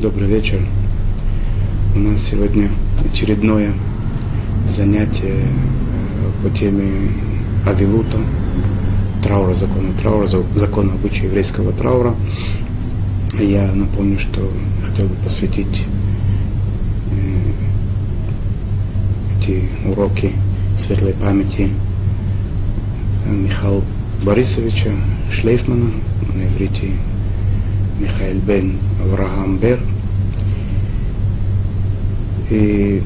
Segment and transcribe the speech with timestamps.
[0.00, 0.58] Добрый вечер.
[1.94, 2.70] У нас сегодня
[3.04, 3.74] очередное
[4.66, 6.90] занятие э, по теме
[7.66, 8.16] Авилута,
[9.22, 12.14] траура, закона траура, закона обычая еврейского траура.
[13.38, 14.50] Я напомню, что
[14.86, 15.82] хотел бы посвятить
[17.12, 17.52] э,
[19.38, 20.32] эти уроки
[20.78, 21.68] светлой памяти
[23.26, 23.84] Михаила
[24.24, 24.92] Борисовича
[25.30, 25.90] Шлейфмана,
[26.34, 26.86] на иврите
[28.00, 29.78] Михаил бен Авраам Бер.
[32.50, 33.02] И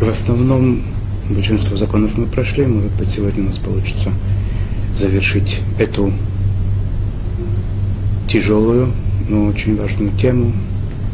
[0.00, 0.82] в основном
[1.30, 2.66] большинство законов мы прошли.
[2.66, 4.12] Может быть, сегодня у нас получится
[4.92, 6.12] завершить эту
[8.28, 8.92] тяжелую,
[9.28, 10.52] но очень важную тему,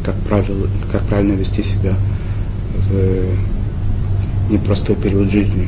[0.03, 1.93] как, правило, как правильно вести себя
[2.89, 5.67] в непростой период жизни,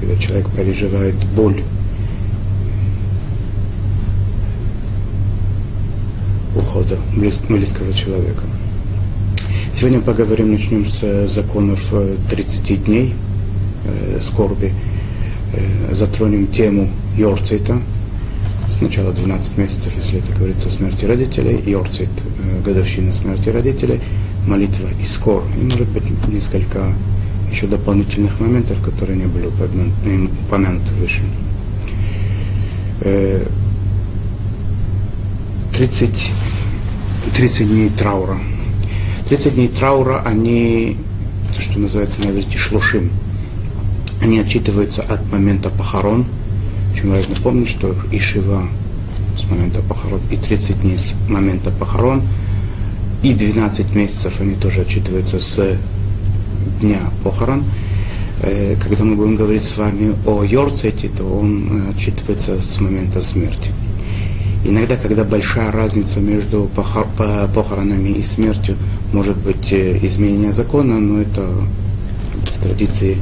[0.00, 1.62] когда человек переживает боль
[6.54, 8.42] ухода близкого человека.
[9.76, 11.92] Сегодня поговорим, начнем с э, законов
[12.30, 13.14] 30 э, дней
[13.84, 14.72] э, скорби.
[15.52, 17.78] Э, затронем тему Йорцейта.
[18.78, 21.62] Сначала 12 месяцев, если это говорится о смерти родителей.
[21.70, 24.00] Йорцейт, э, годовщина смерти родителей.
[24.46, 25.44] Молитва и скор.
[25.60, 26.94] И, может быть, несколько
[27.52, 31.20] еще дополнительных моментов, которые не были упомянуты выше.
[35.74, 36.32] 30
[37.34, 38.38] 30 дней траура.
[39.28, 40.96] 30 дней траура, они,
[41.54, 43.10] то, что называется на иврите шлушим,
[44.22, 46.26] они отчитываются от момента похорон.
[46.94, 48.68] Очень важно помнить, что и Шива
[49.36, 52.22] с момента похорон, и 30 дней с момента похорон,
[53.22, 55.76] и 12 месяцев они тоже отчитываются с
[56.80, 57.64] дня похорон.
[58.42, 63.72] Э, когда мы будем говорить с вами о Йорцете, то он отчитывается с момента смерти.
[64.68, 66.68] Иногда, когда большая разница между
[67.54, 68.76] похоронами и смертью,
[69.12, 73.16] может быть э, изменение закона, но это в традиции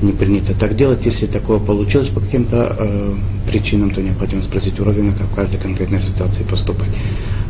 [0.00, 1.04] не принято так делать.
[1.04, 3.14] Если такое получилось по каким-то э,
[3.50, 6.90] причинам, то необходимо спросить у Равина, как в каждой конкретной ситуации поступать.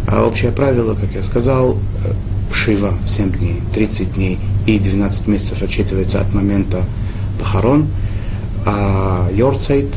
[0.06, 2.12] А общее правило, как я сказал, э,
[2.54, 6.84] Шива 7 дней, 30 дней и 12 месяцев отчитывается от момента
[7.38, 7.88] похорон,
[8.64, 9.94] а Йорцайт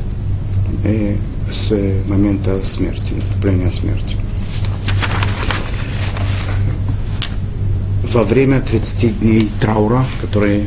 [0.84, 1.16] э,
[1.52, 1.72] с
[2.08, 4.16] момента смерти, наступления смерти.
[8.04, 10.66] Во время 30 дней траура, которые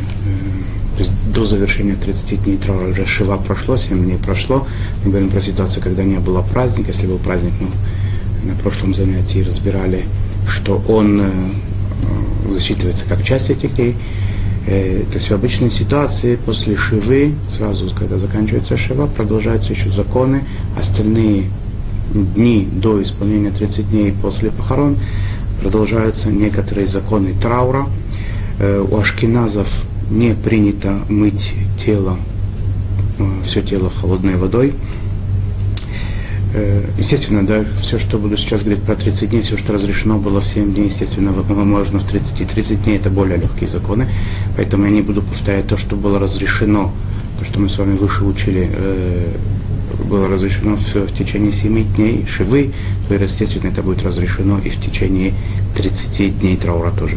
[0.94, 4.66] то есть до завершения 30 дней траура уже Шива прошло, 7 дней прошло.
[5.04, 6.90] Мы говорим про ситуацию, когда не было праздника.
[6.90, 7.68] Если был праздник, мы
[8.48, 10.04] на прошлом занятии разбирали,
[10.46, 11.30] что он э,
[12.50, 13.96] засчитывается как часть этих дней.
[14.66, 20.44] Э, то есть в обычной ситуации после Шивы, сразу когда заканчивается Шива, продолжаются еще законы.
[20.78, 21.46] Остальные
[22.14, 24.98] дни до исполнения 30 дней после похорон
[25.60, 27.86] продолжаются некоторые законы траура.
[28.58, 32.16] Э, у ашкеназов не принято мыть тело,
[33.18, 34.74] э, все тело холодной водой.
[36.54, 40.40] Э, естественно, да, все, что буду сейчас говорить про 30 дней, все, что разрешено было
[40.40, 42.46] в 7 дней, естественно, можно в 30.
[42.48, 44.08] 30 дней это более легкие законы,
[44.56, 46.92] поэтому я не буду повторять то, что было разрешено,
[47.38, 49.34] то, что мы с вами выше учили, э,
[50.04, 52.72] было разрешено в, в течение 7 дней шивы,
[53.08, 55.32] то, естественно, это будет разрешено и в течение
[55.76, 57.16] 30 дней траура тоже.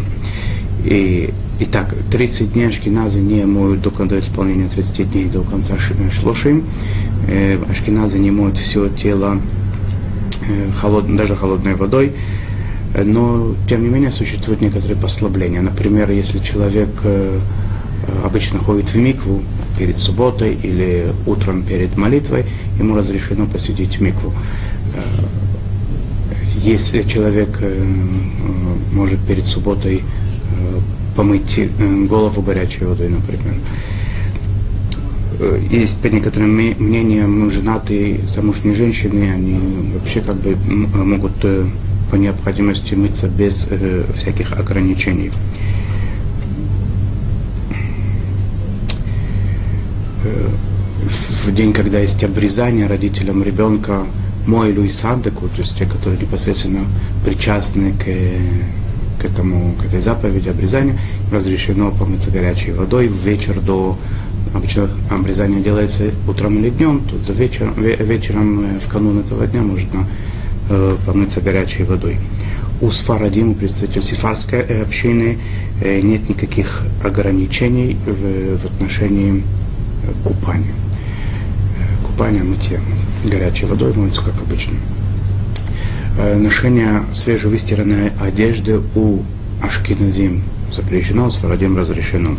[0.83, 5.75] И, итак, 30 дней ашкеназы не моют до, до исполнения 30 дней до конца
[6.11, 6.65] шлошим.
[7.27, 9.39] Э, ашкеназы не моют все тело
[10.47, 12.13] э, холод, даже холодной водой.
[13.03, 15.61] Но, тем не менее, существуют некоторые послабления.
[15.61, 17.39] Например, если человек э,
[18.23, 19.41] обычно ходит в микву
[19.77, 22.45] перед субботой или утром перед молитвой,
[22.79, 24.33] ему разрешено посетить микву.
[26.55, 27.61] Если человек
[28.93, 30.03] может перед субботой
[31.15, 33.55] помыть э, голову горячей водой, например.
[35.39, 39.59] Э, есть по некоторым мнениям женатые замужние женщины, они
[39.93, 41.65] вообще как бы могут э,
[42.11, 43.67] по необходимости мыться без
[44.13, 45.31] всяких ограничений.
[51.03, 54.03] В день, когда есть обрезание родителям ребенка,
[54.45, 56.81] мой или садеку, то есть те, которые непосредственно
[57.25, 58.05] причастны к
[59.19, 60.97] к, этому, к этой заповеди обрезания
[61.31, 63.97] разрешено помыться горячей водой в вечер до
[64.53, 70.07] обычно обрезание делается утром или днем, тут вечер, вечером э, в канун этого дня можно
[70.69, 72.17] э, помыться горячей водой.
[72.81, 75.37] У Сфарадим, у представителей сифарской общины,
[75.81, 79.43] э, нет никаких ограничений в, в отношении
[80.23, 80.73] купания.
[81.77, 82.79] Э, купание, мытье
[83.25, 84.75] горячей водой моется как обычно.
[86.17, 89.19] Ношение свежевыстиранной одежды у
[89.61, 92.37] ашкеназим запрещено, с фарадим разрешено.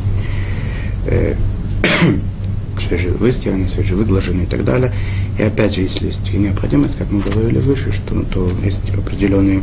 [2.81, 4.93] свежевыстиранный, свежевыглаженный и так далее.
[5.39, 9.63] И опять же, если есть необходимость, как мы говорили выше, что, то есть определенные,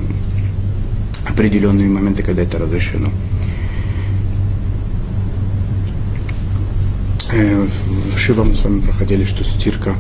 [1.28, 3.10] определенные моменты, когда это разрешено.
[7.32, 9.96] В Шива мы с вами проходили, что стирка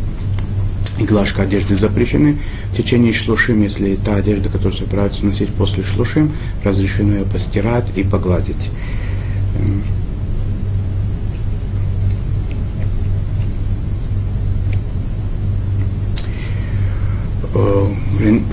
[1.00, 1.06] и
[1.40, 2.38] одежды запрещены.
[2.72, 6.31] В течение шлушим, если та одежда, которую собираются носить после шлушим,
[6.63, 8.72] разрешено ее постирать и погладить.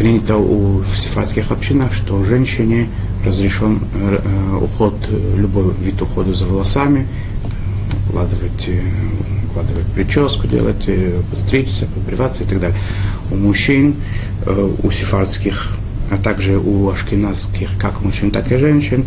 [0.00, 2.88] принято у, в сефардских общинах, что женщине
[3.22, 3.81] разрешен
[4.62, 4.94] уход,
[5.37, 7.06] любой вид ухода за волосами,
[8.08, 8.70] укладывать,
[9.50, 10.88] укладывать прическу, делать,
[11.31, 12.79] постричься, побриваться и так далее.
[13.31, 13.97] У мужчин,
[14.82, 15.76] у сефардских,
[16.11, 19.05] а также у ашкеназских, как мужчин, так и женщин,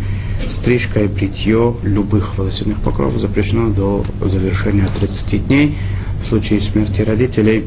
[0.48, 5.76] стрижка и бритье любых волосяных покровов запрещено до завершения 30 дней.
[6.22, 7.66] В случае смерти родителей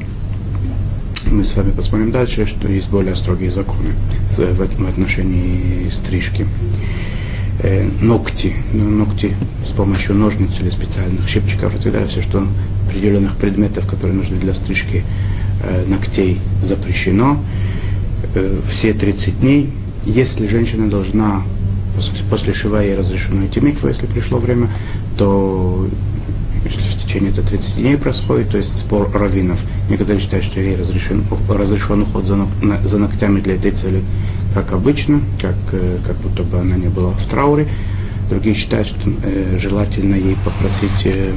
[1.29, 3.89] мы с вами посмотрим дальше, что есть более строгие законы
[4.31, 6.47] в этом отношении стрижки.
[7.59, 12.45] Э, ногти, ну, ногти с помощью ножниц или специальных щипчиков и так далее, все, что
[12.87, 15.03] определенных предметов, которые нужны для стрижки
[15.63, 17.39] э, ногтей, запрещено.
[18.35, 19.71] Э, все 30 дней.
[20.05, 21.41] Если женщина должна
[21.95, 24.69] после, после шива ей разрешено идти микву, если пришло время,
[25.17, 25.89] то
[26.63, 29.63] если в течение это 30 дней происходит, то есть спор раввинов.
[29.89, 32.49] Некоторые считают, что ей разрешен, разрешен уход за, ног,
[32.83, 34.03] за ногтями для этой цели,
[34.57, 37.67] как обычно, как, э, как будто бы она не была в трауре.
[38.27, 41.31] Другие считают, что э, желательно ей попросить э,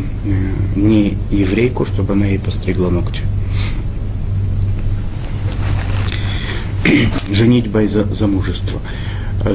[0.74, 3.20] не еврейку, чтобы она ей постригла ногти.
[7.30, 8.80] Женитьба и замужество.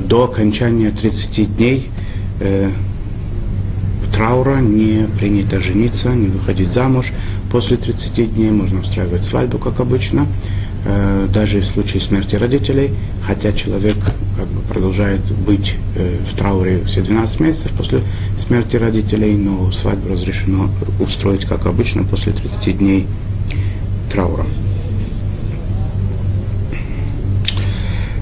[0.02, 1.90] До окончания 30 дней
[2.42, 2.70] э,
[4.14, 7.12] траура не принято жениться, не выходить замуж.
[7.52, 10.28] После 30 дней можно устраивать свадьбу, как обычно,
[10.86, 12.92] э, даже в случае смерти родителей,
[13.26, 13.96] хотя человек
[14.38, 18.02] как бы продолжает быть э, в трауре все 12 месяцев после
[18.38, 23.08] смерти родителей, но свадьбу разрешено устроить, как обычно, после 30 дней
[24.12, 24.46] траура.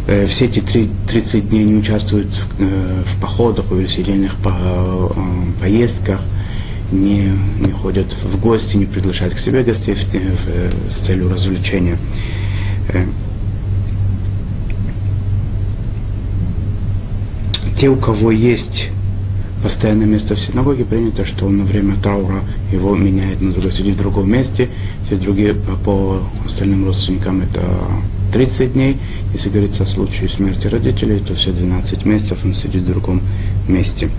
[0.05, 5.09] Э, все эти 30 дней не участвуют в, э, в походах, увеселительных по, э,
[5.61, 6.21] поездках,
[6.91, 11.97] не, не ходят в гости, не приглашают к себе гостей в, в, с целью развлечения.
[17.77, 18.89] Те, у кого есть
[19.61, 23.97] постоянное место в синагоге, принято, что на время траура его меняет на другое, сидит в
[23.97, 24.69] другом месте,
[25.05, 27.61] все другие по, остальным родственникам это
[28.33, 28.97] 30 дней.
[29.31, 33.21] Если говорится о случае смерти родителей, то все 12 месяцев он сидит в другом
[33.67, 34.09] месте.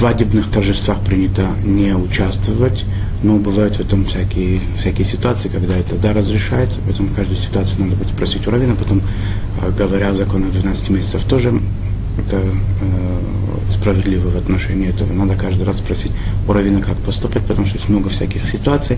[0.00, 2.86] Свадебных торжествах принято не участвовать,
[3.22, 7.96] но бывают в этом всякие, всякие ситуации, когда это да разрешается, поэтому каждую ситуацию надо
[7.96, 9.02] будет спросить у равина, потом,
[9.60, 11.52] э, говоря закон о 12 месяцев, тоже
[12.16, 13.20] это э,
[13.70, 15.12] справедливо в отношении этого.
[15.12, 16.12] Надо каждый раз спросить
[16.48, 18.96] у равина, как поступать, потому что есть много всяких ситуаций.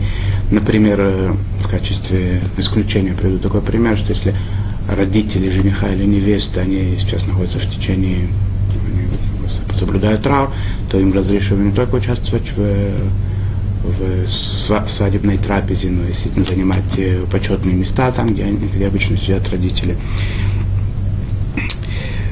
[0.52, 4.36] Например, э, в качестве исключения приведу такой пример, что если
[4.88, 8.28] родители жениха или невесты, они сейчас находятся в течение,
[9.74, 10.50] соблюдают траур,
[10.90, 12.92] то им разрешено не только участвовать в
[13.82, 14.28] в
[14.88, 19.96] свадебной трапезе, но если занимать э, почетные места там, где, где обычно сидят родители.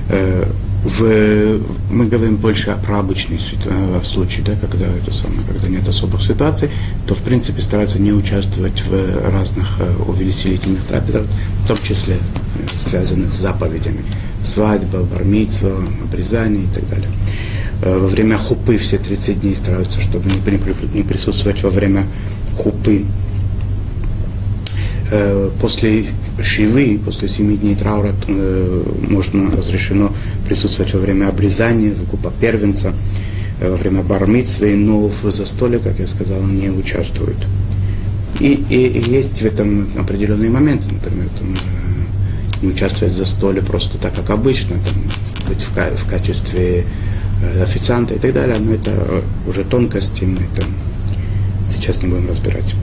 [0.09, 0.49] Э,
[0.85, 6.23] в, мы говорим больше про обычный э, случай, да, когда это самое, когда нет особых
[6.23, 6.71] ситуаций,
[7.07, 11.25] то в принципе стараются не участвовать в разных увеселительных трапезах,
[11.64, 12.17] в том числе
[12.79, 14.05] связанных с заповедями.
[14.44, 17.09] Свадьба, бармитство, обрезание и так далее.
[17.82, 20.28] Во время хупы все 30 дней стараются, чтобы
[20.94, 22.06] не присутствовать во время
[22.56, 23.04] хупы
[25.12, 26.04] Э, после
[26.40, 30.12] шивы, после семи дней траура э, можно разрешено
[30.47, 32.92] присутствовать во время обрезания, выкупа первенца,
[33.61, 37.38] э, во время бармитсвы, но в застолье, как я сказал, не участвуют.
[38.38, 41.54] И, и, и есть в этом определенные моменты, например, там,
[42.62, 45.02] не участвовать в застолье просто так, как обычно, там,
[45.49, 46.85] быть в, в качестве
[47.62, 48.93] официанта и так далее, но это
[49.47, 50.67] уже тонкости, мы это
[51.69, 52.75] сейчас не будем разбирать.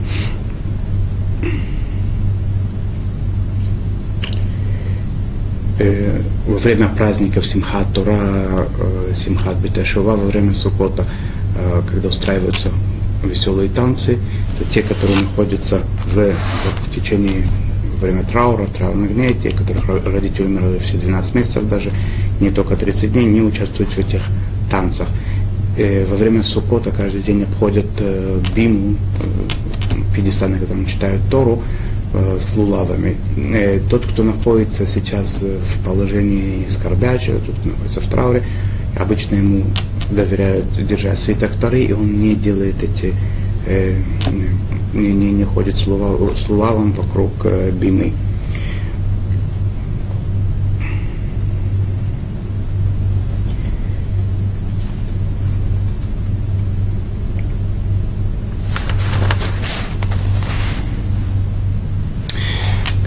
[5.78, 11.06] э, во время праздников Симхат Тора, э, Симхат Бетешова, во время Сукота,
[11.56, 12.68] э, когда устраиваются
[13.24, 14.18] веселые танцы,
[14.58, 17.44] то те, которые находятся в, в течение
[18.00, 21.90] время траура, траурных дней, те, которых родители умерли все 12 месяцев даже,
[22.40, 24.22] не только 30 дней, не участвуют в этих
[24.70, 25.08] танцах.
[25.76, 31.62] Э, во время Сукота каждый день обходят э, биму, э, пьедестал, на котором читают Тору,
[32.40, 33.18] с лулавами.
[33.90, 38.42] Тот, кто находится сейчас в положении скорбячего, тот, кто находится в трауре,
[38.98, 39.64] обычно ему
[40.10, 43.12] доверяют держать свиток Торы, и он не делает эти
[43.66, 43.94] э,
[44.92, 48.12] не, не, не ходит с, лулавом вокруг э, бимы.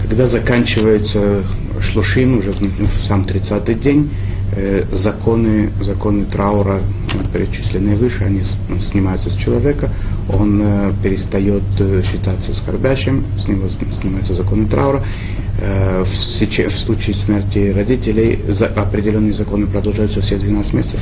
[0.02, 1.42] Когда заканчивается
[1.80, 4.10] шлушин, уже в, в сам 30-й день,
[4.54, 6.80] э, законы, законы траура,
[7.32, 8.42] перечисленные выше, они
[8.80, 9.90] снимаются с человека,
[10.32, 15.02] он э, перестает э, считаться скорбящим, с него снимаются законы траура.
[15.60, 18.40] Э, в, случае смерти родителей
[18.76, 21.00] определенные законы продолжаются все 12 месяцев.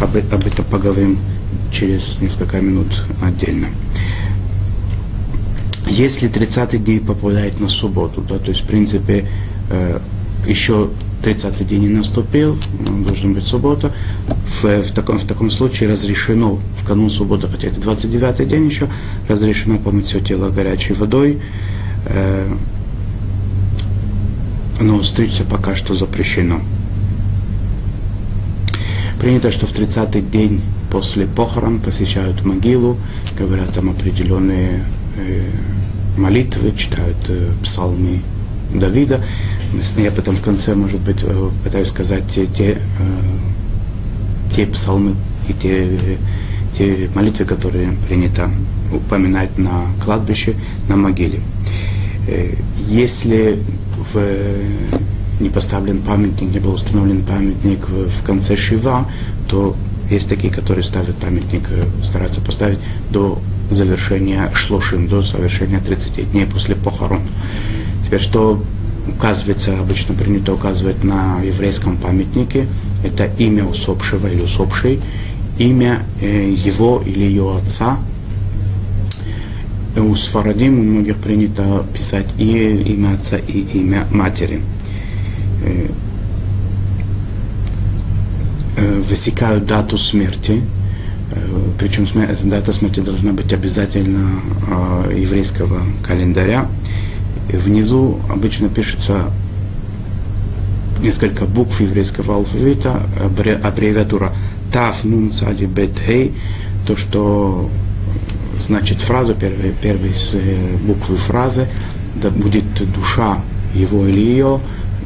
[0.00, 1.18] Об, этом поговорим
[1.72, 3.68] через несколько минут отдельно.
[5.86, 9.26] Если 30 дней попадает на субботу, да, то есть, в принципе,
[10.46, 10.90] еще
[11.22, 12.56] 30 день не наступил,
[13.04, 13.92] должен быть суббота,
[14.46, 18.88] в, в, таком, в таком случае разрешено в канун субботы, хотя это 29 день еще,
[19.28, 21.40] разрешено помыть все тело горячей водой,
[22.06, 22.48] э,
[24.80, 26.60] но стричься пока что запрещено.
[29.20, 30.60] Принято, что в 30-й день
[30.90, 32.96] после похорон посещают могилу,
[33.36, 34.84] говорят там определенные
[35.16, 35.42] э,
[36.16, 38.22] молитвы, читают э, псалмы
[38.72, 39.20] Давида.
[39.96, 42.78] Я потом в конце, может быть, э, пытаюсь сказать те, э,
[44.48, 45.14] те псалмы
[45.46, 45.86] и те,
[46.72, 48.50] те молитвы, которые принято
[48.92, 50.54] упоминать на кладбище,
[50.88, 51.40] на могиле.
[52.26, 52.54] Э,
[52.88, 53.62] если
[54.12, 54.20] в,
[55.38, 59.06] не поставлен памятник, не был установлен памятник в, конце Шива,
[59.48, 59.76] то
[60.10, 61.68] есть такие, которые ставят памятник,
[62.02, 62.78] стараются поставить
[63.10, 63.38] до
[63.70, 67.20] завершения шлошим, до завершения 30 дней после похорон.
[68.06, 68.62] Теперь, что
[69.08, 72.66] указывается, обычно принято указывать на еврейском памятнике,
[73.04, 75.00] это имя усопшего или усопшей,
[75.58, 77.98] имя э, его или ее отца.
[79.96, 84.60] У Сфарадим у многих принято писать и имя отца, и имя матери.
[85.64, 85.88] Э,
[88.76, 90.62] э, высекают дату смерти,
[91.78, 92.06] причем
[92.48, 94.40] дата смерти должна быть обязательно
[95.14, 96.68] еврейского календаря.
[97.48, 99.30] Внизу обычно пишется
[101.00, 103.02] несколько букв еврейского алфавита,
[103.62, 104.32] аббревиатура
[104.72, 106.34] Тав Нун Цади Бет Хей,
[106.86, 107.70] то, что
[108.58, 111.68] значит фраза, первые, первые э, буквы фразы,
[112.20, 113.38] да будет душа
[113.74, 114.60] его или ее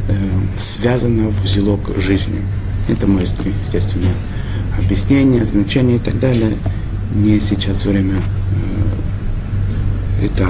[0.08, 0.14] э,
[0.56, 2.40] связана в узелок жизни.
[2.88, 3.26] Это мое,
[3.62, 4.08] естественно,
[4.78, 6.56] объяснение, значение и так далее.
[7.14, 8.16] Не сейчас время
[10.22, 10.48] это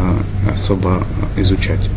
[0.52, 1.88] особо изучать.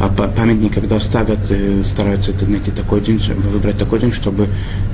[0.00, 3.20] А памятник, когда ставят, э, стараются это найти такой день,
[3.52, 4.48] выбрать такой день, чтобы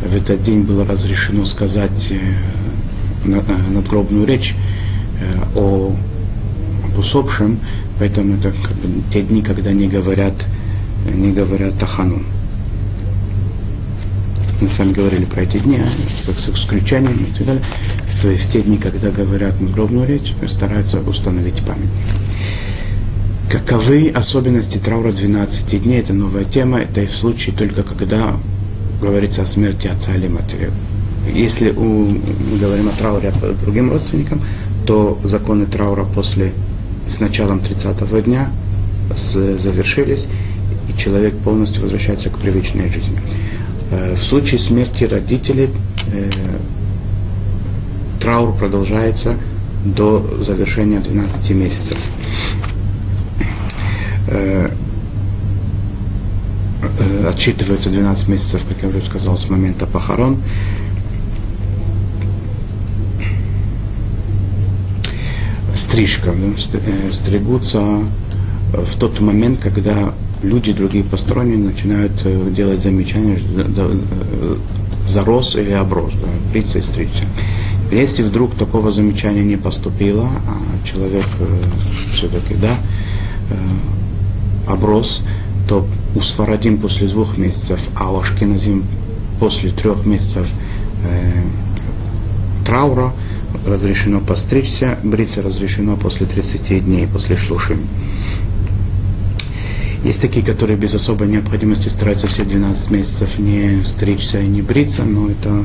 [0.06, 2.18] в этот день было разрешено сказать э,
[3.24, 3.42] э,
[3.72, 4.54] надгробную речь
[5.54, 5.94] о
[6.84, 7.58] об усопшем,
[7.98, 10.34] поэтому это как бы те дни, когда не говорят,
[11.12, 12.22] не говорят Тахану.
[14.60, 15.78] Мы с вами говорили про эти дни,
[16.14, 17.62] с, с исключениями и так далее
[18.22, 21.90] в, в те дни, когда говорят надгробную речь, стараются установить памятник.
[23.50, 26.00] Каковы особенности траура 12 дней?
[26.00, 26.80] Это новая тема.
[26.80, 28.36] Это и в случае только когда
[29.00, 30.70] говорится о смерти отца или матери.
[31.32, 34.42] Если у, мы говорим о трауре другим родственникам,
[34.86, 36.52] то законы траура после
[37.06, 38.50] с началом 30-го дня
[39.16, 40.28] завершились,
[40.88, 43.18] и человек полностью возвращается к привычной жизни.
[43.90, 45.68] Э, в случае смерти родителей
[46.12, 46.30] э,
[48.20, 49.34] траур продолжается
[49.84, 51.98] до завершения 12 месяцев.
[54.28, 54.70] Э,
[57.28, 60.40] отсчитывается 12 месяцев, как я уже сказал, с момента похорон.
[65.74, 66.32] Стрижка.
[67.12, 67.80] Стригутся
[68.72, 72.12] в тот момент, когда люди, другие посторонние, начинают
[72.54, 73.38] делать замечания,
[75.06, 77.24] зарос или оброс, да, бриться и стричься.
[77.90, 81.46] Если вдруг такого замечания не поступило, а человек э,
[82.12, 82.76] все-таки да,
[83.50, 85.22] э, оброс,
[85.68, 88.84] то у Сфарадим после двух месяцев, а у Ашкеназим
[89.40, 90.48] после трех месяцев
[91.04, 91.42] э,
[92.64, 93.12] траура
[93.66, 97.80] разрешено постричься, бриться разрешено после 30 дней, после шлушим.
[100.04, 105.04] Есть такие, которые без особой необходимости стараются все 12 месяцев не стричься и не бриться,
[105.04, 105.64] но это,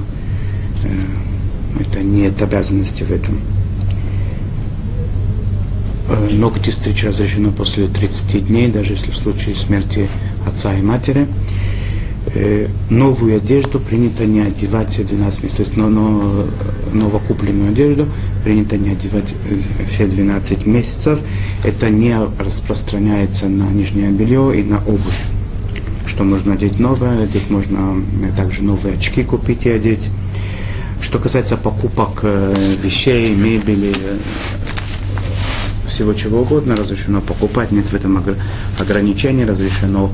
[0.84, 3.39] э, это нет обязанности в этом.
[6.10, 10.10] Э, ногти стричь разрешено после 30 дней, даже если в случае смерти
[10.46, 11.27] отца и матери.
[12.34, 16.48] Э, новую одежду принято не одевать все 12 месяцев, то есть но, но,
[16.91, 18.08] новокупленную одежду
[18.44, 21.20] принято не одевать э, все 12 месяцев.
[21.63, 25.22] Это не распространяется на нижнее белье и на обувь.
[26.08, 28.03] Что можно одеть новое, одеть можно
[28.36, 30.10] также новые очки купить и одеть.
[31.01, 33.94] Что касается покупок вещей, мебели,
[35.88, 38.24] всего чего угодно разрешено покупать, нет в этом
[38.79, 40.12] ограничений, разрешено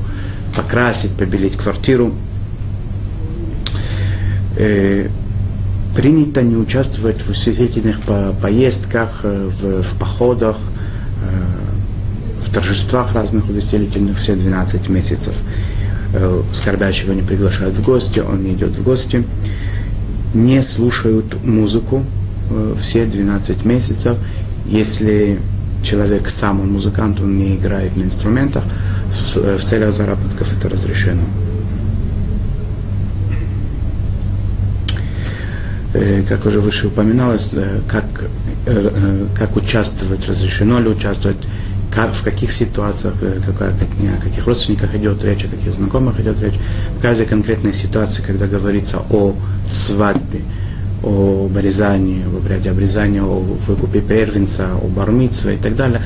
[0.56, 2.12] покрасить, побелить квартиру.
[4.56, 5.08] Э,
[5.96, 10.56] принято не участвовать в усилительных по поездках, э, в, в походах,
[11.22, 15.34] э, в торжествах разных увеселительных все 12 месяцев.
[16.14, 19.24] Э, скорбящего не приглашают в гости, он не идет в гости.
[20.34, 22.04] Не слушают музыку
[22.50, 24.16] э, все 12 месяцев,
[24.66, 25.38] если
[25.82, 28.64] человек сам, он музыкант, он не играет на инструментах,
[29.12, 31.22] в, в целях заработков это разрешено.
[35.94, 38.04] Э, как уже выше упоминалось, э, как,
[38.66, 41.36] э, как участвовать, разрешено ли участвовать,
[41.94, 43.14] как, в каких ситуациях,
[43.46, 46.58] как, о каких родственниках идет речь, о каких знакомых идет речь.
[46.98, 49.34] В каждой конкретной ситуации, когда говорится о
[49.70, 50.40] свадьбе,
[51.02, 56.00] о обрезании, об обряде обрезания, о выкупе первенца, о бармитстве и так далее,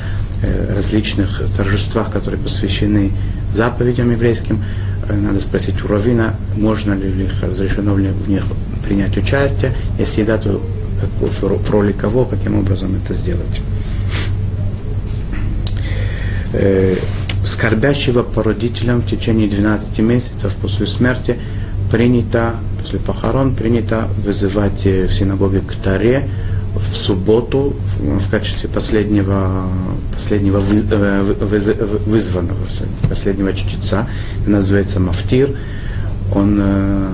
[0.73, 3.11] различных торжествах, которые посвящены
[3.53, 4.63] заповедям еврейским.
[5.07, 8.45] Э, надо спросить у Равина, можно ли в них, разрешено ли в них
[8.85, 10.61] принять участие, если да, то
[11.19, 13.61] в роли кого, каким образом это сделать.
[16.53, 16.95] Э,
[17.43, 21.37] скорбящего по родителям в течение 12 месяцев после смерти
[21.91, 26.29] принято после похорон принято вызывать э, в синагоге к Таре
[26.77, 29.67] в субботу в качестве последнего,
[30.13, 31.57] последнего вы, э, вы,
[32.05, 32.59] вызванного,
[33.09, 34.07] последнего чтеца.
[34.45, 35.55] Называется Мафтир.
[36.33, 37.09] Он э,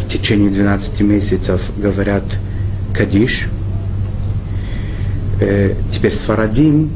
[0.00, 2.24] в течение 12 месяцев говорят
[2.94, 3.48] Кадиш.
[5.40, 6.90] Э, теперь с Фарадим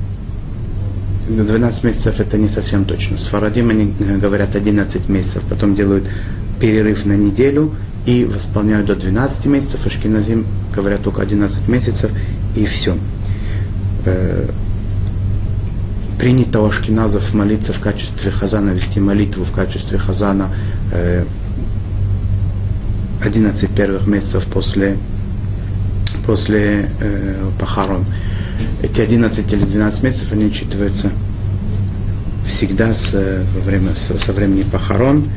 [1.28, 3.16] 12 месяцев это не совсем точно.
[3.16, 6.08] С Фарадим они э, говорят 11 месяцев, потом делают
[6.60, 7.72] перерыв на неделю
[8.08, 12.10] и восполняют до 12 месяцев, Ашкиназим говорят только 11 месяцев,
[12.56, 12.96] и все.
[14.06, 14.48] Э,
[16.18, 20.48] принято у ашкеназов молиться в качестве хазана, вести молитву в качестве хазана
[20.90, 21.26] э,
[23.22, 24.96] 11 первых месяцев после,
[26.24, 28.06] после э, похорон.
[28.82, 31.10] Эти 11 или 12 месяцев, они учитываются
[32.46, 35.28] всегда с, во время, со времени похорон,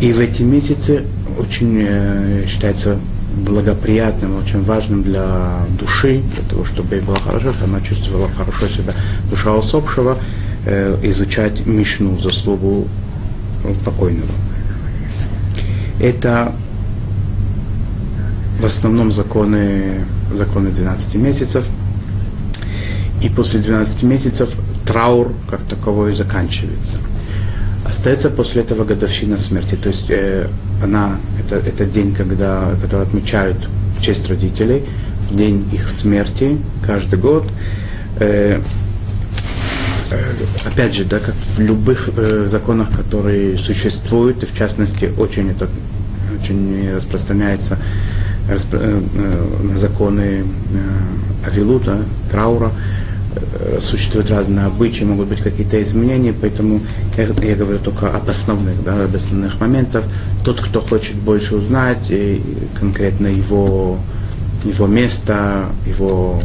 [0.00, 1.04] и в эти месяцы
[1.40, 2.98] очень э, считается
[3.36, 8.66] благоприятным, очень важным для души, для того, чтобы ей было хорошо, чтобы она чувствовала хорошо
[8.66, 8.92] себя
[9.30, 10.18] душа усопшего,
[10.66, 12.86] э, изучать Мишну, заслугу
[13.84, 14.32] покойного.
[16.00, 16.52] Это
[18.60, 21.64] в основном законы, законы 12 месяцев.
[23.22, 24.54] И после 12 месяцев
[24.86, 26.96] траур как таковой заканчивается.
[27.84, 29.74] Остается после этого годовщина смерти.
[29.74, 30.48] То есть э,
[30.82, 33.56] она, это, это день, когда, который отмечают
[33.98, 34.84] в честь родителей,
[35.28, 37.46] в день их смерти каждый год.
[38.18, 38.60] Э,
[40.10, 40.18] э,
[40.64, 45.68] опять же, да, как в любых э, законах, которые существуют, и в частности очень это
[46.40, 47.78] очень распространяется
[48.48, 51.98] распро, э, э, на законы э, Авилута,
[52.30, 52.99] траура, Э,
[53.80, 56.80] существуют разные обычаи, могут быть какие-то изменения, поэтому
[57.16, 60.04] я, я говорю только об основных, да, об основных моментах.
[60.44, 62.42] Тот, кто хочет больше узнать, и
[62.78, 63.98] конкретно его,
[64.64, 66.40] его место, его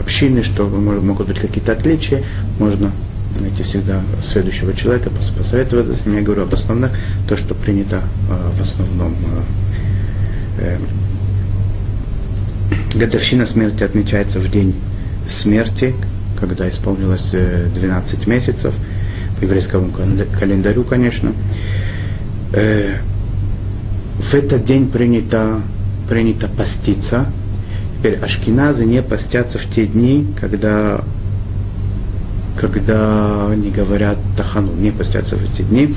[0.00, 2.22] общины, что могут быть какие-то отличия,
[2.58, 2.92] можно
[3.40, 6.16] найти всегда следующего человека, посоветоваться с ним.
[6.16, 6.92] Я говорю об основных,
[7.28, 9.14] то, что принято э, в основном.
[10.58, 10.78] Э,
[12.94, 14.74] э, годовщина смерти отмечается в день
[15.28, 15.94] смерти,
[16.40, 18.74] когда исполнилось 12 э, месяцев,
[19.38, 19.90] по еврейскому
[20.38, 21.32] календарю, конечно.
[22.52, 22.96] Э,
[24.18, 25.60] в этот день принято,
[26.08, 27.26] принято поститься.
[27.98, 31.00] Теперь ашкеназы не постятся в те дни, когда,
[32.56, 35.94] когда не говорят тахану, не постятся в эти дни.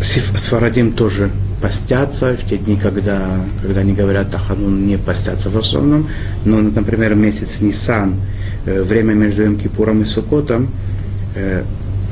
[0.00, 1.30] С Фарадим тоже
[1.64, 6.10] постятся, в те дни, когда, когда они говорят Таханун, не постятся в основном,
[6.44, 8.16] но, например, месяц Нисан,
[8.66, 10.68] э, время между Йом-Кипуром и Сукотом,
[11.34, 11.62] э,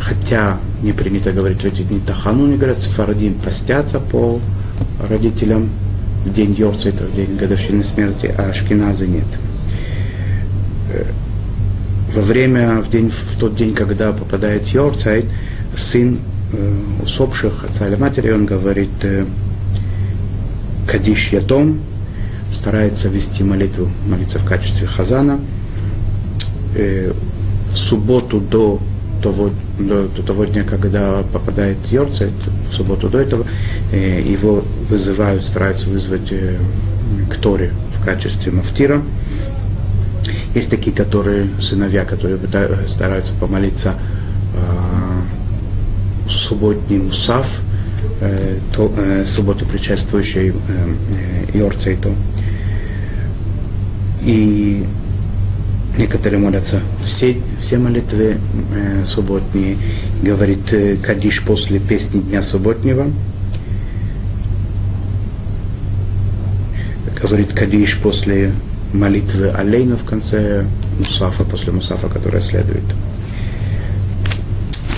[0.01, 4.41] хотя не принято говорить в эти дни Таханун, не говорят, Сфарадим постятся по
[5.07, 5.69] родителям
[6.25, 9.27] в день Йорца, это в день годовщины смерти, а Ашкиназы нет.
[10.95, 11.05] Э,
[12.15, 15.27] во время, в, день, в тот день, когда попадает Йорцайт,
[15.77, 16.21] сын
[17.03, 19.25] усопших отца или матери, он говорит э,
[20.87, 21.81] Кадиш Ятом,
[22.53, 25.41] старается вести молитву, молиться в качестве хазана.
[26.75, 27.13] Э,
[27.71, 28.81] в субботу до
[29.23, 32.29] того, до, до того дня, когда попадает Йорца,
[32.69, 33.47] в субботу до этого,
[33.93, 36.57] э, его вызывают, стараются вызвать э,
[37.31, 39.03] к Торе в качестве мафтира.
[40.55, 42.39] Есть такие, которые, сыновья, которые
[42.87, 44.22] стараются помолиться э,
[46.53, 47.61] субботний мусав,
[48.77, 48.93] то,
[49.25, 50.53] субботу предшествующей
[51.55, 52.15] Йорцейту.
[54.23, 54.85] И
[55.97, 58.37] некоторые молятся все, все молитвы
[59.07, 59.77] субботние,
[60.23, 63.07] говорит Кадиш после песни Дня субботнего,
[67.23, 68.53] говорит Кадиш после
[68.93, 70.67] молитвы Алейну в конце
[70.99, 72.85] Мусафа, после Мусафа, которая следует.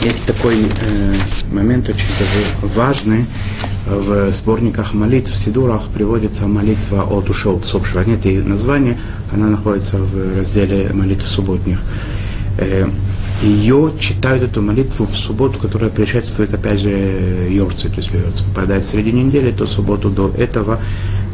[0.04, 1.14] Есть такой э,
[1.50, 3.24] момент очень даже важный.
[3.86, 8.02] В сборниках молитв, в Сидурах приводится молитва о душе усопшего.
[8.04, 8.98] Нет и названия,
[9.32, 11.80] она находится в разделе молитв субботних.
[12.58, 12.86] Э,
[13.42, 17.88] ее читают эту молитву в субботу, которая предшествует, опять же, Йорце.
[17.88, 20.80] То есть, Йорце попадает в середине недели, то субботу до этого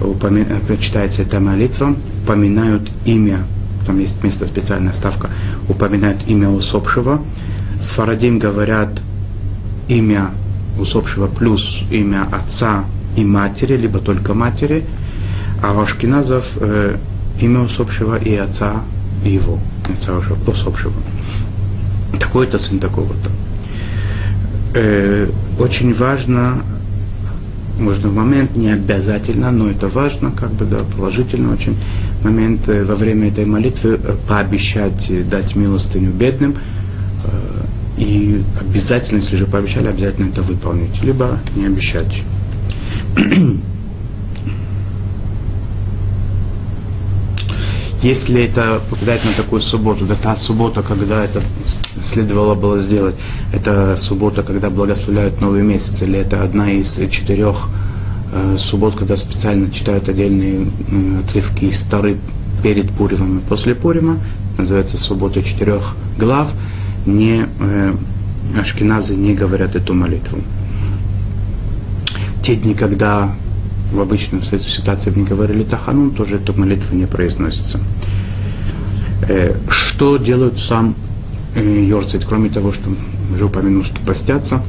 [0.00, 0.46] упоми...
[0.80, 3.44] читается эта молитва, упоминают имя,
[3.84, 5.28] там есть место специальная ставка,
[5.68, 7.20] упоминают имя усопшего.
[7.80, 9.02] С Фарадим говорят
[9.88, 10.30] имя
[10.78, 12.84] усопшего плюс имя отца
[13.16, 14.84] и матери, либо только матери,
[15.62, 16.96] а у Ашкиназов э,
[17.40, 18.82] имя усопшего и отца
[19.24, 19.58] и его,
[19.92, 20.12] отца
[20.46, 20.94] усопшего.
[22.18, 23.30] Такой-то сын такого-то.
[24.74, 26.62] Э, очень важно
[27.80, 31.76] можно в момент, не обязательно, но это важно, как бы, да, положительный очень
[32.22, 36.54] момент э, во время этой молитвы э, пообещать э, дать милостыню бедным,
[37.96, 42.22] и обязательно, если же пообещали, обязательно это выполнить, либо не обещать.
[48.02, 51.42] Если это попадает на такую субботу, да та суббота, когда это
[52.02, 53.14] следовало было сделать,
[53.52, 57.68] это суббота, когда благословляют новый месяц, или это одна из четырех
[58.32, 62.16] э, суббот, когда специально читают отдельные э, отрывки из Тары
[62.62, 64.18] перед Пуримом и после Пурима,
[64.56, 66.54] называется суббота четырех глав,
[67.06, 67.94] не, э,
[68.58, 70.38] ашкеназы не говорят эту молитву.
[72.42, 73.34] Те дни, когда
[73.92, 77.80] в обычном ситуации не говорили Таханун, тоже эта молитва не произносится.
[79.28, 80.94] Э, что делают сам
[81.54, 82.90] э, Йорцит, кроме того, что
[83.34, 84.62] уже упомянул, что постятся,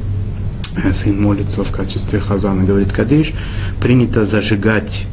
[0.76, 3.32] э, сын молится в качестве хазана, говорит Кадиш,
[3.80, 5.06] принято зажигать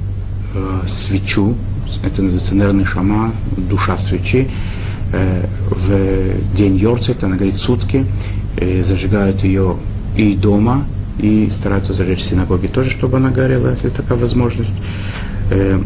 [0.54, 1.56] э, свечу,
[2.04, 4.50] это называется нервный шама, душа свечи,
[5.12, 8.06] в день Йорцит, она говорит сутки,
[8.58, 9.78] э, зажигают ее
[10.16, 10.86] и дома,
[11.18, 14.74] и стараются зажечь синагоги тоже, чтобы она горела, если такая возможность.
[15.52, 15.82] Э,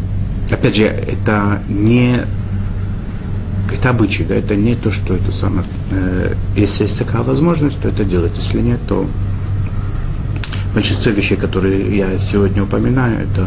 [0.50, 2.22] опять же, это не
[3.72, 5.64] это обычай, да, это не то, что это самое.
[5.90, 8.32] Э, если есть такая возможность, то это делать.
[8.36, 9.06] Если нет, то
[10.74, 13.46] большинство вещей, которые я сегодня упоминаю, это,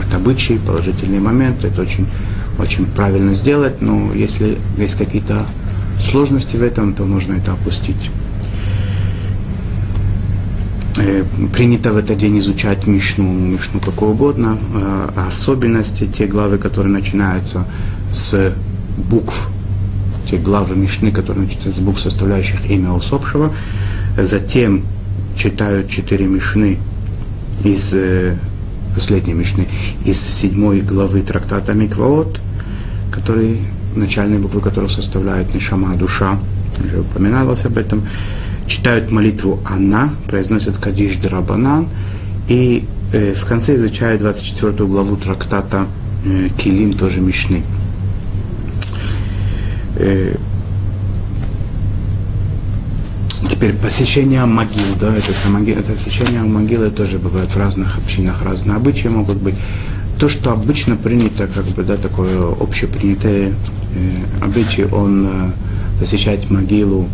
[0.00, 2.06] это обычаи, положительные моменты, это очень,
[2.58, 5.46] очень правильно сделать, но если есть какие-то
[6.00, 8.10] сложности в этом, то нужно это опустить.
[10.96, 16.92] Э, принято в этот день изучать Мишну, Мишну какого угодно, а особенности, те главы, которые
[16.92, 17.64] начинаются
[18.12, 18.52] с
[18.96, 19.48] букв,
[20.28, 23.52] те главы Мишны, которые начинаются с букв, составляющих имя усопшего.
[24.16, 24.84] Затем
[25.36, 26.78] читают четыре Мишны
[27.64, 28.36] из э,
[28.94, 29.68] последней Мишны,
[30.04, 32.40] из седьмой главы трактата Микваот,
[33.18, 33.58] который,
[33.96, 36.38] начальные буквы которого составляют Нишама, душа,
[36.84, 38.02] уже упоминалось об этом
[38.66, 41.88] читают молитву Анна, произносят Кадиш Драбанан,
[42.48, 45.86] и э, в конце изучают 24 главу трактата
[46.24, 47.62] э, Килим, тоже Мишны.
[49.96, 50.36] Э,
[53.48, 59.08] Теперь посещение могил, да, это, это посещение могилы тоже бывает в разных общинах, разные обычаи
[59.08, 59.54] могут быть.
[60.18, 63.54] То, что обычно принято, как бы, да, такое общепринятое э,
[64.42, 65.50] обычай, он э,
[66.00, 67.08] посещать могилу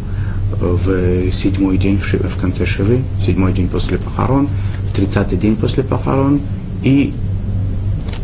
[0.60, 4.48] в седьмой день, в конце Шивы, седьмой день после похорон,
[4.94, 6.40] 30-й день после похорон
[6.82, 7.12] и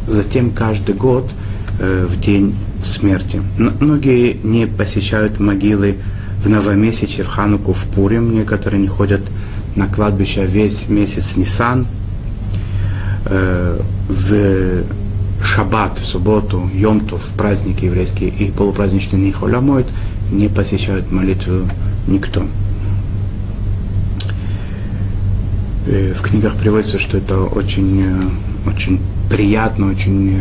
[0.07, 1.31] затем каждый год
[1.79, 3.41] э, в день смерти.
[3.59, 5.97] Но многие не посещают могилы
[6.45, 8.35] в новомесяче, в Хануку, в Пурим.
[8.35, 9.21] Некоторые не ходят
[9.77, 11.87] на кладбище весь месяц Нисан.
[13.27, 13.79] Э,
[14.09, 14.85] в
[15.43, 19.87] Шаббат, в субботу, Йомтов, праздники еврейские и полупраздничные Нихолямоид
[20.31, 21.69] не посещают молитву
[22.07, 22.47] никто.
[25.87, 30.37] Э, в книгах приводится, что это очень, э, очень приятно, очень,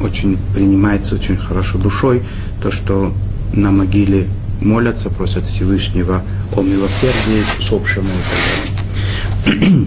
[0.00, 2.22] очень принимается очень хорошо душой,
[2.62, 3.12] то, что
[3.52, 4.28] на могиле
[4.60, 6.22] молятся, просят Всевышнего
[6.54, 9.86] о милосердии к усопшему и так далее.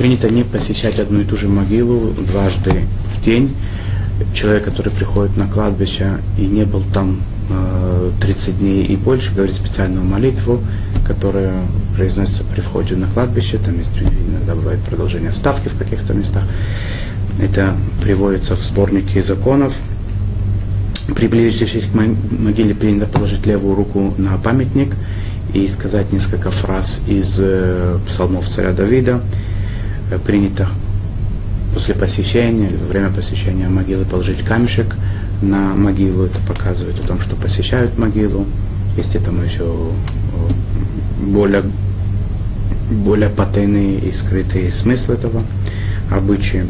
[0.00, 3.54] Принято не посещать одну и ту же могилу дважды в день.
[4.32, 7.20] Человек, который приходит на кладбище и не был там
[8.18, 10.62] 30 дней и больше, говорит специальную молитву,
[11.06, 11.52] которая
[11.94, 13.90] произносится при входе на кладбище, там есть
[14.26, 16.44] иногда бывает продолжение ставки в каких-то местах.
[17.38, 19.76] Это приводится в сборнике законов.
[21.14, 24.96] Приблизившись к могиле, принято положить левую руку на памятник
[25.52, 29.20] и сказать несколько фраз из э, псалмов царя Давида.
[30.10, 30.68] Э, принято
[31.72, 34.96] после посещения или во время посещения могилы положить камешек
[35.40, 36.24] на могилу.
[36.24, 38.44] Это показывает о том, что посещают могилу.
[38.96, 39.72] Есть этому еще
[41.22, 41.62] более,
[42.90, 45.44] более потайные и скрытые смыслы этого
[46.10, 46.66] обычая.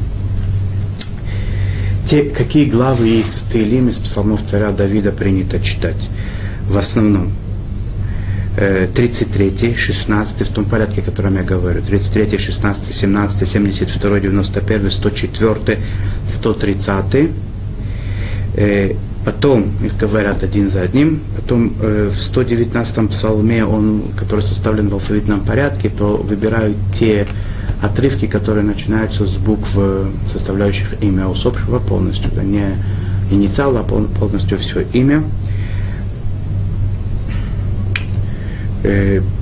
[2.04, 6.10] Те, какие главы из Тейлим, из псалмов царя Давида принято читать?
[6.68, 7.32] В основном
[8.56, 11.82] 33, 16, в том порядке, о котором я говорю.
[11.82, 15.78] 33, 16, 17, 72, 91, 104,
[16.28, 17.30] 130.
[19.24, 21.20] Потом их говорят один за одним.
[21.36, 27.26] Потом э, в 119-м псалме, он, который составлен в алфавитном порядке, то выбирают те
[27.82, 29.76] отрывки, которые начинаются с букв,
[30.24, 32.30] составляющих имя усопшего полностью.
[32.34, 32.64] Да, не
[33.30, 35.18] инициал, а полностью все имя.
[35.18, 35.22] Э,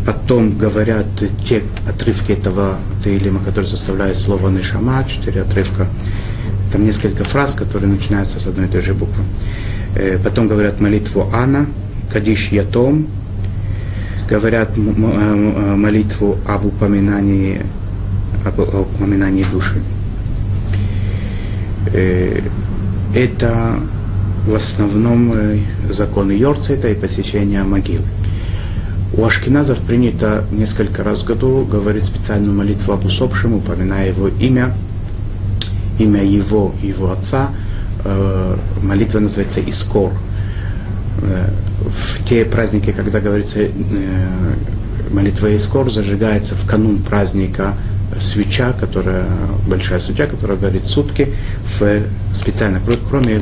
[0.05, 1.07] потом говорят
[1.45, 5.87] те отрывки этого Таилима, которые составляют слово Нишама, четыре отрывка.
[6.73, 9.23] Там несколько фраз, которые начинаются с одной и той же буквы.
[9.95, 11.67] Э, потом говорят молитву Ана,
[12.13, 13.07] Кадиш Ятом,
[14.29, 17.63] говорят э, молитву об упоминании,
[18.45, 19.81] об упоминании души.
[23.15, 23.77] Это
[24.47, 25.33] в основном
[25.89, 28.05] законы Йорцета и посещение могилы.
[29.19, 34.73] У ашкеназов принято несколько раз в году говорить специальную молитву об усопшем, упоминая его имя,
[35.99, 37.51] имя его, его отца.
[38.05, 40.13] Э, молитва называется Искор.
[41.23, 41.51] Э,
[41.81, 43.71] в те праздники, когда говорится э,
[45.11, 47.75] молитва Искор, зажигается в канун праздника
[48.21, 49.27] свеча, которая,
[49.67, 52.03] большая свеча, которая горит сутки, в,
[52.33, 53.41] специально, кроме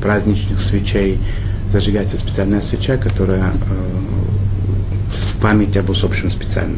[0.00, 1.18] праздничных свечей,
[1.72, 3.52] зажигается специальная свеча, которая
[5.08, 6.76] в память об усопшем специально.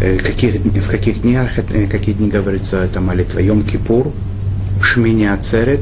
[0.00, 3.40] Э, каких, в каких днях, э, какие дни говорится эта молитва?
[3.40, 4.12] Йом-Кипур,
[4.82, 5.80] Шмини Ацерет,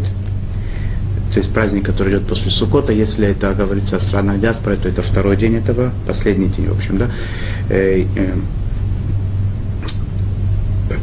[1.32, 5.02] то есть праздник, который идет после Сукота, если это говорится о странах диаспоры, то это
[5.02, 7.10] второй день этого, последний день, в общем, да.
[7.68, 8.04] Э,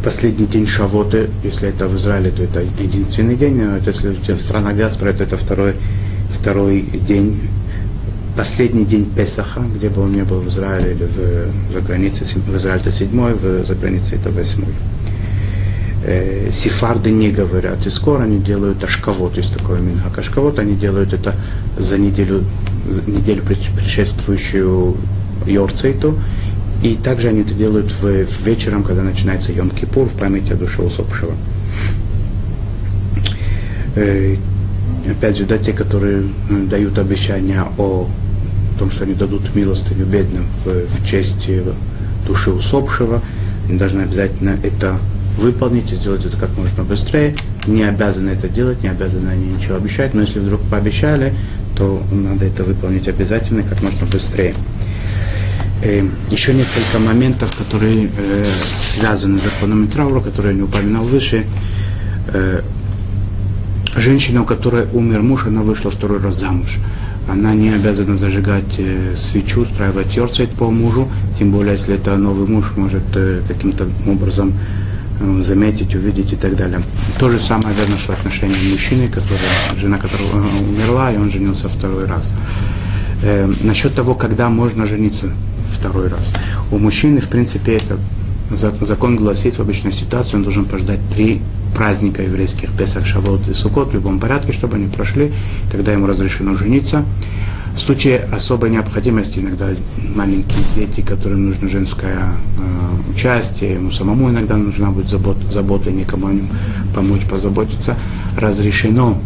[0.04, 4.78] последний день Шавоты, если это в Израиле, то это единственный день, а если в странах
[4.78, 5.74] диаспоры, то это второй,
[6.30, 7.42] второй день
[8.36, 12.56] последний день Песаха, где бы он ни был в Израиле или в, за границей, в
[12.56, 14.74] Израиле это седьмой, в, за границей это восьмой.
[16.04, 21.14] Э, сефарды не говорят, и скоро они делают ашкавот, есть такое минхак ашкавот, они делают
[21.14, 21.36] это
[21.78, 22.44] за неделю,
[23.06, 24.98] неделю предшествующую
[25.46, 26.18] Йорцейту,
[26.82, 30.82] и также они это делают в, в вечером, когда начинается Йом-Кипур, в память о душе
[30.82, 31.34] усопшего.
[33.96, 34.36] Э,
[35.10, 38.08] опять же, да, те, которые э, дают обещания о
[38.78, 41.48] том, что они дадут милостыню бедным в, в честь
[42.28, 43.22] души усопшего,
[43.68, 44.98] они должны обязательно это
[45.38, 47.36] выполнить и сделать это как можно быстрее.
[47.68, 51.34] Не обязаны это делать, не обязаны они ничего обещать, но если вдруг пообещали,
[51.76, 54.54] то надо это выполнить обязательно как можно быстрее.
[55.84, 58.52] Э, еще несколько моментов, которые э,
[58.82, 61.46] связаны с законами траура, которые я не упоминал выше.
[63.96, 66.80] Женщина, у которой умер муж, она вышла второй раз замуж
[67.32, 72.48] она не обязана зажигать э, свечу, устраивать йорцайт по мужу, тем более, если это новый
[72.48, 74.54] муж может э, каким-то образом
[75.20, 76.82] э, заметить, увидеть и так далее.
[77.20, 79.40] То же самое верно в отношении мужчины, который,
[79.78, 82.34] жена которого умерла, и он женился второй раз.
[83.24, 85.30] Э, насчет того, когда можно жениться
[85.72, 86.34] второй раз.
[86.72, 87.98] У мужчины, в принципе, это
[88.56, 91.42] закон гласит в обычной ситуации, он должен пождать три
[91.76, 95.32] праздника еврейских, Песах, Шавот и Сукот в любом порядке, чтобы они прошли,
[95.72, 97.06] тогда ему разрешено жениться.
[97.76, 99.70] В случае особой необходимости, иногда
[100.14, 106.28] маленькие дети, которым нужно женское э, участие, ему самому иногда нужна будет забот, забота, никому
[106.28, 106.34] о
[106.94, 107.96] помочь, позаботиться,
[108.38, 109.18] разрешено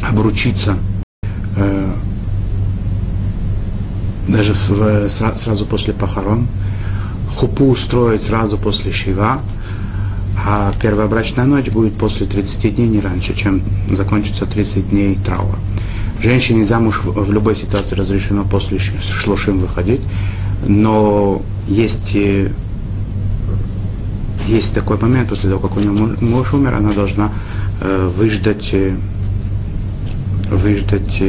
[0.00, 0.78] обручиться
[1.56, 1.92] э,
[4.28, 6.46] даже в, сразу после похорон,
[7.38, 9.40] хупу устроить сразу после шива,
[10.44, 15.58] а первая брачная ночь будет после 30 дней, не раньше, чем закончится 30 дней траура.
[16.20, 20.00] Женщине замуж в любой ситуации разрешено после шлушим выходить,
[20.66, 22.50] но есть, э,
[24.48, 27.30] есть такой момент, после того, как у нее муж умер, она должна
[27.80, 28.96] э, выждать, э,
[30.50, 31.22] выждать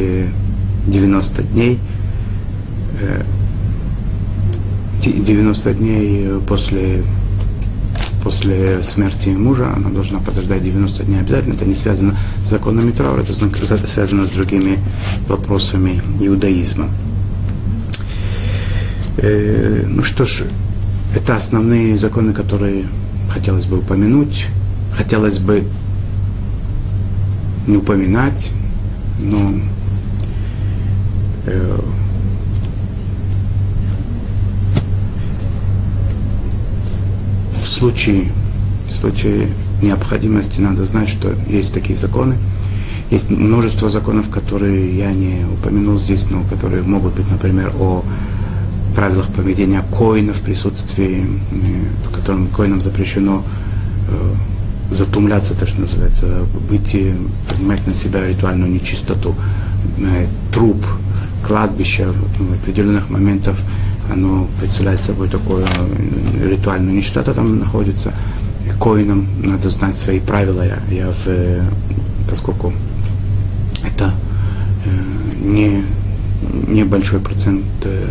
[0.87, 1.77] 90 дней,
[5.01, 7.03] 90 дней после
[8.23, 11.53] после смерти мужа, она должна подождать 90 дней обязательно.
[11.53, 14.77] Это не связано с законами траура, это связано с другими
[15.27, 16.89] вопросами иудаизма.
[19.17, 20.43] Э, ну что ж,
[21.15, 22.85] это основные законы, которые
[23.29, 24.47] хотелось бы упомянуть.
[24.95, 25.63] Хотелось бы
[27.67, 28.51] не упоминать,
[29.19, 29.53] но
[31.45, 31.79] э,
[37.79, 38.25] случае,
[38.89, 39.47] в случае
[39.81, 42.35] необходимости надо знать, что есть такие законы.
[43.09, 48.03] Есть множество законов, которые я не упомянул здесь, но которые могут быть, например, о
[48.95, 51.25] правилах поведения коина в присутствии,
[52.05, 53.43] в котором коинам запрещено
[54.09, 56.97] э, затумляться, то, что называется, быть,
[57.49, 59.35] принимать на себя ритуальную нечистоту,
[59.99, 60.85] э, труп,
[61.47, 63.55] кладбище в определенных моментах
[64.11, 65.65] оно представляет собой такое
[66.41, 68.13] ритуальную нечто, там находится.
[68.79, 70.63] Коинам надо знать свои правила.
[70.63, 71.63] Я, я в, э,
[72.29, 72.73] поскольку
[73.83, 74.13] это
[74.85, 74.89] э,
[75.43, 75.83] не
[76.67, 78.05] небольшой процент э,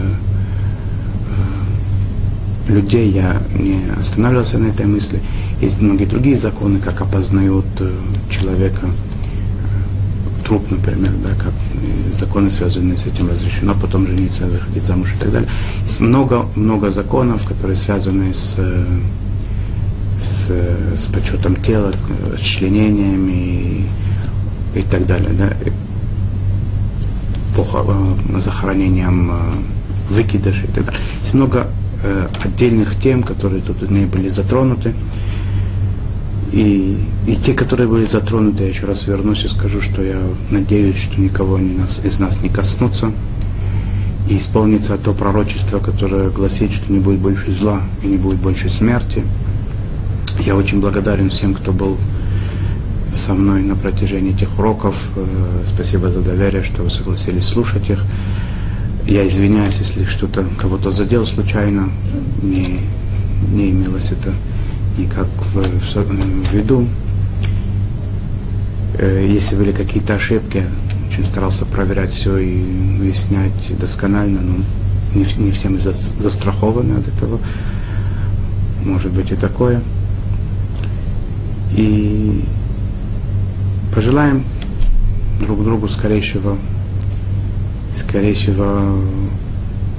[2.69, 5.21] людей, я не останавливался на этой мысли.
[5.61, 7.67] Есть многие другие законы, как опознают
[8.29, 8.89] человека
[10.49, 11.53] труп, например, да, как
[12.15, 15.49] законы, связанные с этим, разрешено потом жениться, выходить замуж и так далее.
[15.85, 18.59] Есть много, много законов, которые связаны с,
[20.23, 20.51] с,
[20.97, 21.93] с почетом тела,
[22.33, 23.31] расчленениями
[24.75, 25.31] и, и так далее.
[25.39, 25.53] Да,
[27.55, 31.01] по э, захоронением э, выкидышей и так далее.
[31.21, 31.67] Есть много
[32.03, 34.95] э, отдельных тем, которые тут не были затронуты.
[36.53, 40.97] И, и те, которые были затронуты, я еще раз вернусь и скажу, что я надеюсь,
[40.97, 43.13] что никого не нас, из нас не коснутся.
[44.29, 48.69] И исполнится то пророчество, которое гласит, что не будет больше зла и не будет больше
[48.69, 49.25] смерти.
[50.41, 51.97] Я очень благодарен всем, кто был
[53.13, 55.11] со мной на протяжении этих уроков.
[55.17, 55.25] Э,
[55.73, 58.05] спасибо за доверие, что вы согласились слушать их.
[59.07, 61.89] Я извиняюсь, если что-то кого-то задел случайно.
[62.43, 62.81] Не,
[63.53, 64.33] не имелось это
[64.99, 66.87] никак в, в, в виду.
[68.99, 70.65] Э, если были какие-то ошибки,
[71.09, 72.63] очень старался проверять все и
[72.99, 74.57] выяснять досконально, но
[75.15, 77.39] не, не все мы за, застрахованы от этого.
[78.85, 79.83] Может быть и такое.
[81.77, 82.45] И
[83.95, 84.45] пожелаем
[85.41, 86.59] друг другу скорейшего,
[87.93, 88.99] скорейшего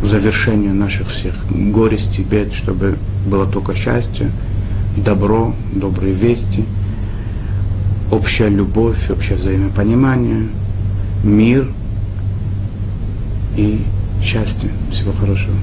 [0.04, 4.32] завершения наших всех горестей, бед, чтобы было только счастье,
[5.00, 6.66] добро, добрые вести,
[8.12, 10.48] общая любовь, общее взаимопонимание,
[11.24, 11.72] мир
[13.56, 13.82] и
[14.24, 14.70] счастье.
[14.92, 15.56] Всего хорошего.